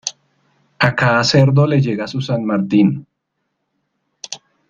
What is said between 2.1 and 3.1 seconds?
San Martín.